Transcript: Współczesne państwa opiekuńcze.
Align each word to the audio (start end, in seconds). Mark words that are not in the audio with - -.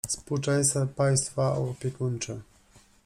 Współczesne 0.07 0.87
państwa 0.87 1.55
opiekuńcze. 1.57 2.39